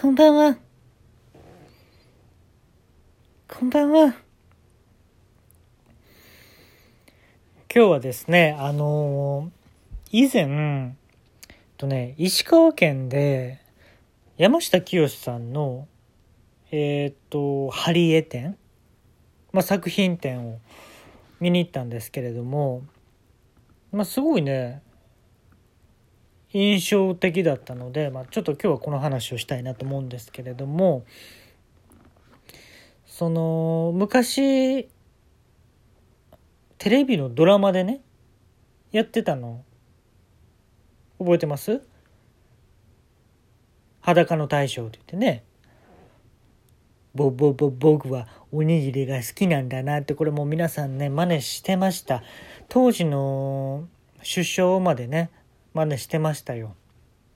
[0.00, 0.56] こんばんは。
[3.48, 4.04] こんばんは。
[4.06, 4.16] 今
[7.68, 10.94] 日はですね、あのー、以前、
[11.78, 13.60] とね、石川県で
[14.36, 15.88] 山下清さんの、
[16.70, 18.56] えっ、と、ハリエ展、
[19.52, 20.60] まあ、作品展を
[21.40, 22.84] 見に行ったんですけれども、
[23.90, 24.80] まあ、すごいね、
[26.52, 31.04] 印象的だったので、まあ、ちょっと今日はこの話をしたいなと思うんですけれども
[33.06, 34.88] その昔
[36.78, 38.00] テレビのドラマでね
[38.92, 39.62] やってたの
[41.18, 41.82] 覚えてます？
[44.00, 45.44] 裸の大将って言ってね。
[47.14, 52.22] ぼぼぼ僕はおにぎりが好きなんだなってこれも皆さんね真似してました。
[52.68, 53.88] 当時の
[54.22, 55.30] 首相までね
[55.78, 56.74] 真似してましたよ。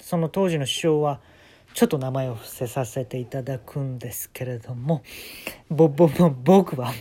[0.00, 1.20] その当時の首相は
[1.74, 5.02] ちょっと名前を伏せさせていただくんですけれども
[5.68, 6.94] ぼぼぼ僕は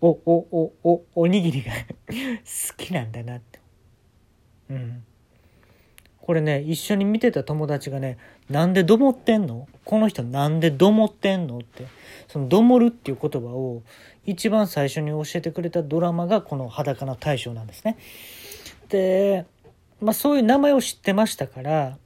[0.00, 3.58] おおおおおにぎりが好きなんだなって。
[4.70, 5.04] うん。
[6.20, 8.16] これね一緒に見てた友達がね
[8.48, 9.66] 「なんでどもってんの？
[9.84, 11.86] この人なんでどもってんの?」って。
[12.28, 13.82] その「どもる」っていう言葉を
[14.24, 17.96] 一番最初に教えてくれたドラマがこの「裸の大将」なんですね。
[18.88, 19.46] で
[20.06, 21.98] まあ、そういう名前を知ってましたから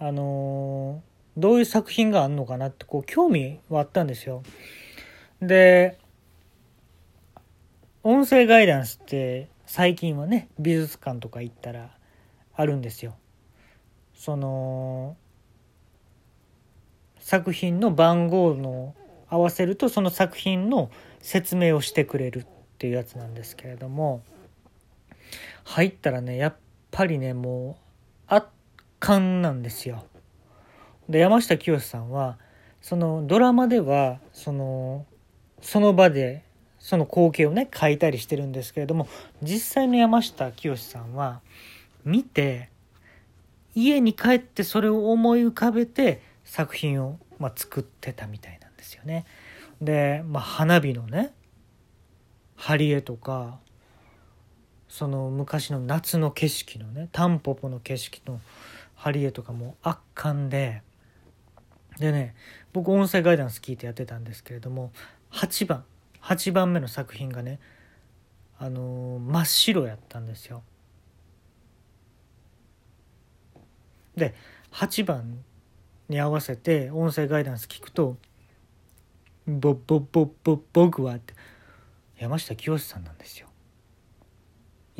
[0.00, 4.42] あのー、どういう作品があるのかなってこう興味はあったんですよ。
[5.40, 5.96] で
[8.02, 11.90] 音声ガイダンスって最近はね美術館とか行ったら
[12.56, 13.14] あるんですよ。
[14.16, 15.16] その
[17.20, 18.96] 作品の番号の
[19.28, 20.90] 合わせるとその作品の
[21.20, 22.46] 説明をしてくれるっ
[22.78, 24.24] ていうやつなんですけれども。
[25.64, 26.56] 入ったらねやっ
[26.90, 27.78] ぱりねも
[28.30, 28.46] う圧
[28.98, 30.04] 巻なんですよ。
[31.08, 32.38] で山下清さんは
[32.80, 35.06] そのドラマではその
[35.60, 36.44] その場で
[36.78, 39.06] その光景をね描いたりしてるんですけれども
[39.42, 41.40] 実際の山下清さんは
[42.04, 42.70] 見て
[43.74, 49.24] 家に帰ってそれを思い浮かべて作品を、まあ、作ってたみたいなんですよね。
[49.80, 51.32] で、まあ、花火のね
[52.56, 53.58] 貼り絵とか
[54.90, 58.40] その昔の夏の景色のねタンポポの景色の
[58.96, 60.82] 貼り絵とかも圧巻で
[62.00, 62.34] でね
[62.72, 64.90] 僕音声ガイダンス聞いてやってたんですけれども
[65.30, 65.84] 8番
[66.22, 67.60] 8番目の作品がね
[68.58, 70.62] あのー、真っ白やったんですよ。
[74.16, 74.34] で
[74.72, 75.38] 8番
[76.08, 78.16] に合わせて音声ガイダンス聞くと
[79.46, 81.32] 「ぼぼぼぼ僕は」って
[82.18, 83.49] 山下清さんなんですよ。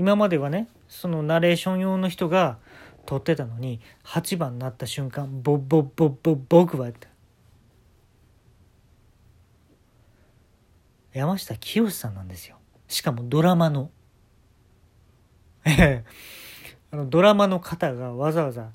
[0.01, 2.57] 今まではねそのナレーション用の人が
[3.05, 7.07] 撮ってたのに8番になった瞬間「ボッボッボッボ僕は」って
[11.13, 12.57] 山下清さんなんですよ。
[12.89, 13.91] しかもドラマの。
[15.67, 16.03] え
[16.91, 18.71] あのドラマの方がわざわざ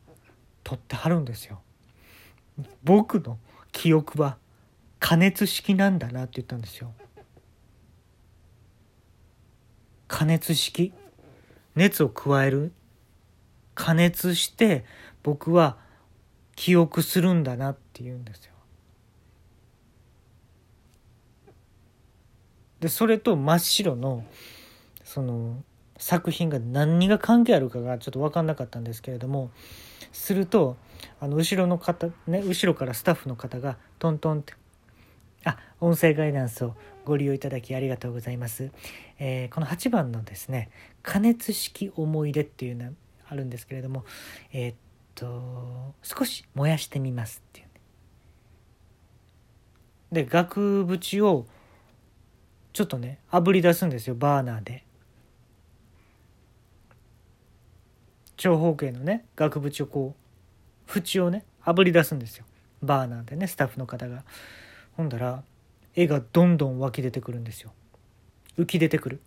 [0.64, 1.60] 撮ってはるんですよ。
[2.84, 3.40] 僕の
[3.72, 4.38] 記憶は
[5.00, 6.94] 加熱式なんだなって言ったんですよ。
[10.08, 10.94] 加熱式。
[11.76, 12.72] 熱を加える
[13.74, 14.86] 加熱して
[15.24, 15.78] 僕は
[16.56, 18.54] 記憶するんだなって言うんですよ。
[22.80, 24.24] でそれと真っ白の
[25.04, 25.64] その
[25.98, 29.50] 作品が何が関係あるかがちょっと分かんなかったんですけれども
[30.12, 30.78] すると
[31.20, 34.54] あの後ろの方ね後ろからスタッフの方がトントンって
[35.46, 36.76] あ音声ガイダンスを
[37.06, 38.72] ご利用いただきありがとうございます。
[39.20, 40.70] えー、この8番のですね
[41.04, 42.92] 加熱式思い出っていうの
[43.28, 44.04] あるんですけれども
[44.52, 44.76] えー、っ
[45.14, 47.72] と少し燃やしてみますっていう、ね、
[50.24, 51.46] で額縁を
[52.74, 54.84] ちょっとね炙り出すんですよバーナーで。
[58.38, 60.16] 長方形のね額縁をこ
[60.88, 62.46] う縁をね炙り出すんですよ。
[62.82, 64.24] バーナーでねスタッフの方が。
[64.98, 65.44] ほんだら
[65.96, 67.74] 絵がどんどん湧き出てくるんですよ。
[68.58, 69.22] 浮き出てくる。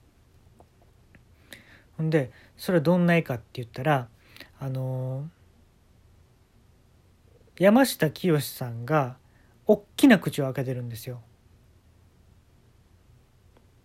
[1.97, 4.09] ほんでそれはどんな絵かって言ったら
[4.61, 9.17] あのー、山下清さんが
[9.67, 11.21] 大きな口を開けてるんですよ。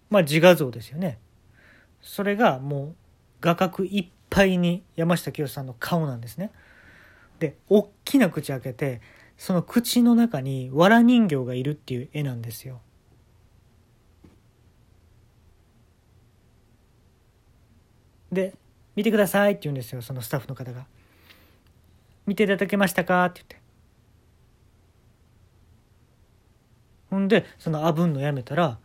[0.09, 1.19] まあ自画像ですよね。
[2.01, 2.95] それがもう
[3.41, 6.51] 画角いっぱいに山下清さんの顔なんですね。
[7.39, 9.01] で大きな口開けて
[9.43, 12.79] その口の中に藁人形がいるっていう絵なんですよ。
[18.31, 18.55] で
[18.95, 20.85] 「見てください」って言うんですよそのスタッフの方が。
[22.25, 23.67] 見ていただけましたか?」って言って
[27.09, 28.79] ほんでそのあぶんのやめたら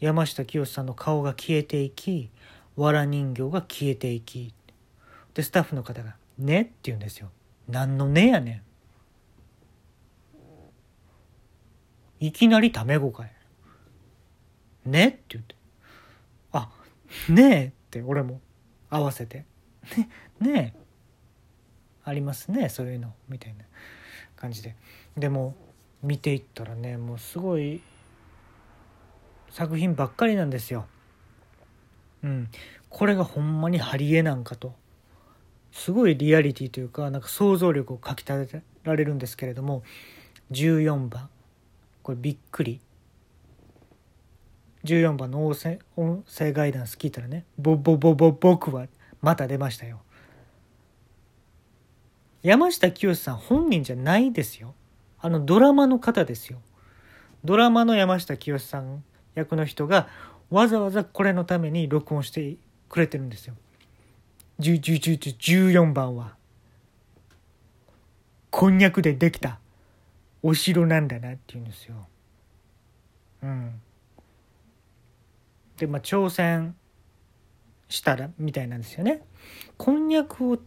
[0.00, 2.28] 山下清さんの顔が消えていき
[2.74, 4.52] わら人形が消えていき
[5.34, 7.30] でスタッフの方が「ね」って言うんですよ。
[7.68, 8.62] 何の「ね」やねん。
[12.20, 13.32] いきなりタメ語かい。
[14.84, 15.08] ね？
[15.08, 15.54] って言って。
[16.52, 16.70] あ、
[17.28, 17.42] ね？
[17.56, 18.40] えって俺も
[18.90, 19.44] 合わせて。
[20.40, 20.74] ね、ね？
[20.76, 20.80] え。
[22.04, 23.12] ありますね、そういうの。
[23.28, 23.64] みたいな
[24.36, 24.74] 感じで。
[25.16, 25.54] でも、
[26.02, 27.82] 見ていったらね、もうすごい
[29.50, 30.86] 作品ばっかりなんですよ。
[32.22, 32.48] うん。
[32.88, 34.74] これがほんまにハリエなんかと。
[35.70, 39.82] すごいリアリティというかなんか想像力をかきたてられるんですけれども
[40.50, 41.28] 14番
[42.08, 42.80] これびっくり。
[44.84, 48.86] 14番の音声音声ガイダンス聞いたらね「ボボボボ僕は」
[49.20, 50.00] また出ましたよ。
[52.42, 54.74] 山下清さん本人じゃないですよ。
[55.18, 56.62] あのドラマの方ですよ。
[57.44, 60.08] ドラマの山下清さん役の人が
[60.48, 62.56] わざわざこれのために録音して
[62.88, 63.54] くれてるんですよ。
[64.60, 66.36] 14番は。
[68.48, 69.60] こんにゃくでできた。
[70.42, 72.06] お城なんだなって言うんですよ。
[73.42, 73.80] うん。
[75.76, 76.76] でまあ挑戦
[77.88, 79.22] したらみたいなんですよね。
[79.76, 80.58] こんにゃくを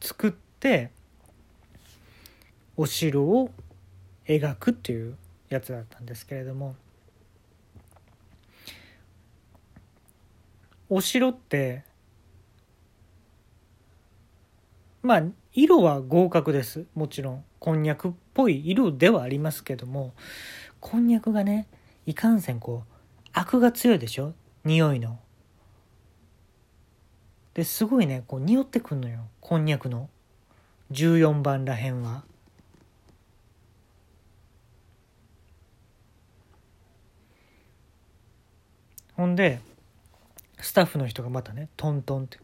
[0.00, 0.90] 作って
[2.76, 3.50] お城を
[4.26, 5.16] 描くっていう
[5.48, 6.74] やつだったんですけれども
[10.88, 11.84] お城って
[15.02, 15.22] まあ
[15.52, 16.86] 色は合格です。
[16.94, 17.44] もちろん。
[17.58, 20.14] こんにゃくっぽい色ではありますけども。
[20.80, 21.66] こんにゃくがね
[22.06, 22.92] いかんせんこう
[23.32, 24.34] アクが強いでしょ？
[24.64, 25.18] 匂いの。
[27.54, 28.22] ですごいね。
[28.26, 29.26] こう匂ってくんのよ。
[29.40, 30.08] こんにゃくの。
[30.92, 32.24] 14番らへんは。
[39.14, 39.60] ほんで
[40.60, 42.38] スタッフの人がまたねトントンって。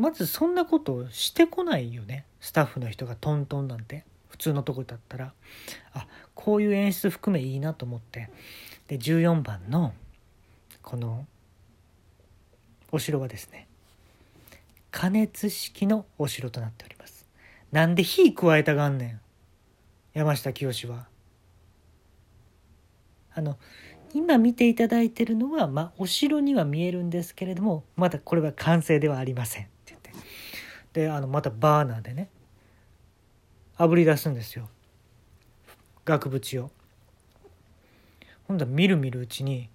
[0.00, 2.24] まずそんなことしてこないよね。
[2.40, 4.04] スタッフの人がトントンなんて。
[4.30, 5.34] 普通のとこだったら。
[5.92, 8.30] あこういう演出含めいいなと思って。
[8.88, 9.92] で14番の
[10.82, 11.26] この
[12.90, 13.68] お城はですね。
[14.90, 17.26] 加熱式のお城となっております。
[17.70, 19.20] なんで火加えたがんねん。
[20.14, 21.08] 山下清は。
[23.34, 23.58] あの
[24.14, 29.68] 今見ていただいてるのは、まあ、お城には見えるんですけれどもまだこれは完成ではありません。
[30.92, 32.28] であのまたバーナーでね
[33.78, 34.68] 炙り出すんですよ
[36.04, 36.70] 額縁を。
[38.48, 39.68] ほんだらみるみるうちに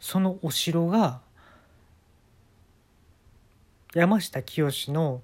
[0.00, 1.20] そのお城が
[3.94, 5.20] 山下清の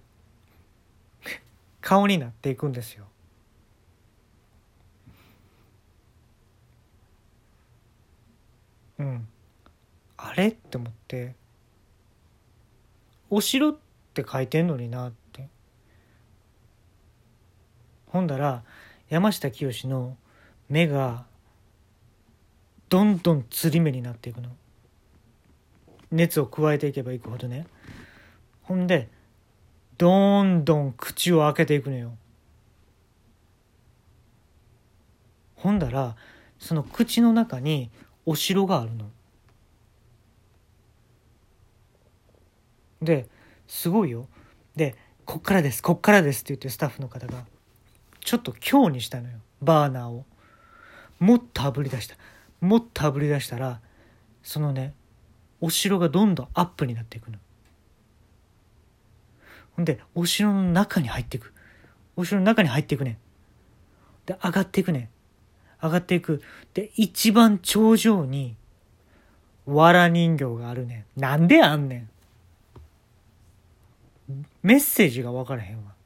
[1.81, 3.07] 顔になっていくんですよ。
[8.99, 9.29] うん。
[10.19, 10.49] あれ？
[10.49, 11.35] って思って
[13.31, 13.77] お城っ
[14.13, 15.13] て書いてんのにな
[18.09, 18.63] ほんだら
[19.09, 20.17] 山下清の
[20.69, 21.25] 目が
[22.89, 24.51] どんどんつり目になっていくの。
[26.11, 27.67] 熱を加えていけばいくほどね。
[28.63, 29.09] ほんで
[29.99, 32.17] どんどん口を開けていくのよ。
[35.57, 36.17] ほんだら
[36.59, 37.91] その口の中に
[38.25, 39.11] お城があるの。
[43.03, 43.29] で
[43.67, 44.29] すごいよ。
[44.77, 44.97] で
[45.27, 47.45] 「こっからですこっからです」って言ってスタッフの方が。
[48.29, 49.39] ちょっと強にしたのよ。
[49.63, 50.27] バーナーを。
[51.19, 52.15] もっとあぶり出した。
[52.61, 53.81] もっとあぶり出したら
[54.43, 54.93] そのね
[55.63, 57.39] お城がどんどんアップになっていくの。
[59.77, 61.55] ほんでお城の中に入っていく。
[62.17, 63.19] お城の中に入っていくね。
[64.27, 65.09] で上がっていくね。
[65.83, 66.43] 上がっていく。
[66.75, 68.57] で一番頂上に
[69.65, 71.07] わら人形があるね。
[71.17, 71.97] なんであんね
[74.29, 74.43] ん。
[74.63, 75.97] メッセージが分からへんわ。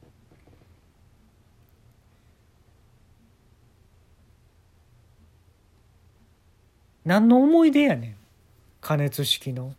[7.04, 8.16] 何の思い出やねん。
[8.80, 9.74] 加熱式の。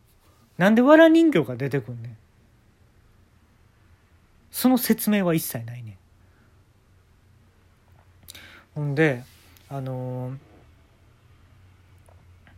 [0.58, 2.18] なんでわら人形が出てくんねん。
[4.52, 5.98] その説明は一切ないねん。
[8.76, 9.24] ほんで
[9.70, 10.38] あのー、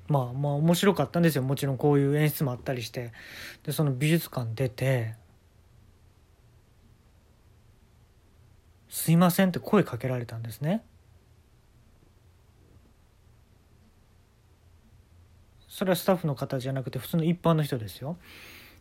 [0.07, 1.43] まあまあ面白かったんですよ。
[1.43, 3.11] もちろんこういう演出もあったりして。
[3.63, 5.15] でその美術館出て
[8.89, 10.83] 「すいません」って声かけられたんですね。
[15.75, 18.15] それはスタッフの方じゃなくて普通の一般の人ですよ。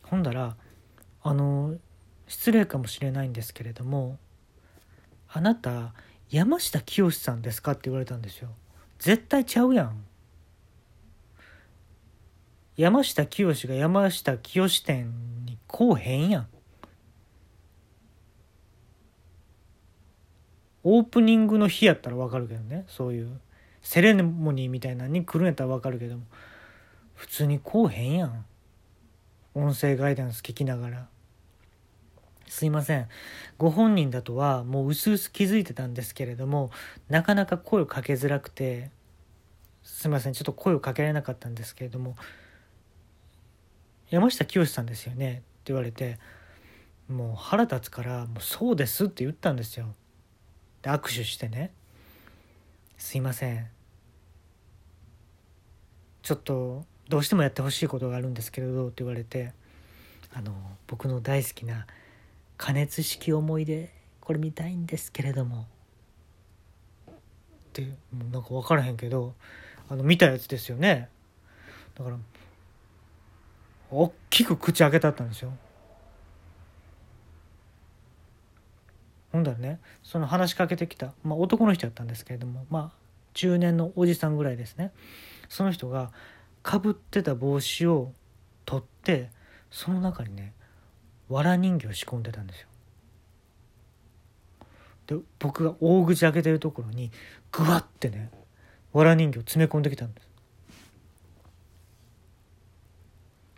[0.05, 0.55] ほんだら
[1.25, 1.75] あの
[2.29, 4.17] 失礼かもしれないんですけれども
[5.29, 5.93] あなた
[6.31, 8.49] 山下清さんですか?」って言われたんですよ。
[9.01, 10.05] 絶対ちゃうやん。
[12.77, 15.13] 山下清が山下清店
[15.47, 16.49] にこうへんやん。
[20.85, 22.85] オープニングの日やったらわかるけどね。
[22.87, 23.41] そういう
[23.83, 26.23] セレモニーみたいなのに来るんやったらわかるけども。
[27.15, 28.45] 普通にこうへんやん。
[29.55, 31.09] 音声ガイダンス聞きながら。
[32.47, 33.09] すいません。
[33.59, 36.71] ご本人だとはもう薄々気づいてたんですけれども
[37.09, 38.91] なかなか声をかけづらくて。
[39.83, 40.33] すいません。
[40.33, 42.17] ちょっと声をかけられなかったんですけれども
[44.09, 46.19] 「山下清さんですよね」って言われて。
[47.07, 49.95] もう腹立つから「もうそうです」って言ったんですよ。
[50.81, 51.71] で握手してね
[52.97, 53.69] 「すいません。
[56.23, 59.53] ちょっとどうしてもやってほしいことがあるんですけれど」って言われて
[60.33, 60.53] あの
[60.87, 61.87] 僕の大好きな
[62.57, 65.67] 加熱式思い出これ見たいんですけれども
[67.09, 67.13] っ
[67.73, 67.89] て
[68.33, 69.35] なんか分からへんけど
[69.89, 71.09] あの見たやつですよね。
[71.95, 72.17] だから
[73.91, 75.53] 大きく口開けたったんですよ。
[79.31, 82.99] ほんだらねその話しかけてきた、まあ、男の人やったんですけれどもまあ
[83.35, 84.93] 中年のおじさんぐらいですね。
[85.49, 86.13] その人が
[86.65, 88.13] かぶってた帽子を
[88.65, 89.31] 取って
[89.71, 90.55] その中にね
[91.29, 92.69] わら人形を仕込んでたんですよ。
[95.07, 97.13] で僕が大口開けてるところに
[97.53, 98.31] グワッてね
[98.95, 100.29] わら人形詰め込んできたんです。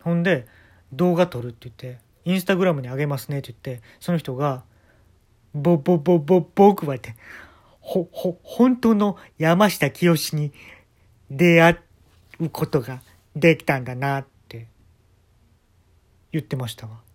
[0.03, 0.47] ほんで
[0.93, 4.65] 動画撮るって言ってインスタグラムにあげますねって言ってその人が
[5.55, 7.15] ボボボボボくわって
[7.81, 10.53] ほほ本当の山下清に
[11.31, 11.86] 出会う
[12.53, 13.01] ことが
[13.35, 14.67] できたんだなって
[16.33, 17.06] 言ってましたわ。